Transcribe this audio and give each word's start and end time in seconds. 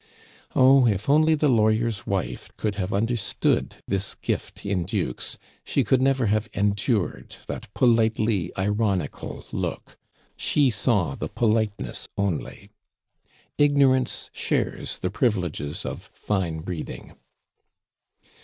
Oh! 0.55 0.87
if 0.87 1.07
only 1.07 1.35
the 1.35 1.47
lawyer's 1.47 2.07
wife 2.07 2.49
could 2.57 2.73
have 2.73 2.91
understood 2.91 3.75
this 3.87 4.15
gift 4.15 4.65
in 4.65 4.83
dukes, 4.83 5.37
she 5.63 5.83
could 5.83 6.01
never 6.01 6.25
have 6.25 6.49
endured 6.55 7.35
that 7.45 7.71
politely 7.75 8.51
ironical 8.57 9.45
look; 9.51 9.99
she 10.35 10.71
saw 10.71 11.13
the 11.13 11.29
politeness 11.29 12.07
only. 12.17 12.71
Ignorance 13.59 14.31
shares 14.33 14.97
the 14.97 15.11
privileges 15.11 15.85
of 15.85 16.09
fine 16.15 16.61
breeding. 16.61 17.13